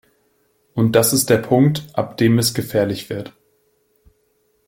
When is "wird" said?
3.11-3.37